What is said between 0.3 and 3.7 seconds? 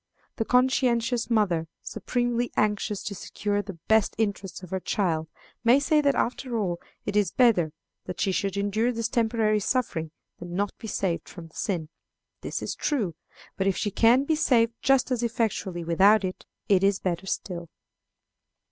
The conscientious mother, supremely anxious to secure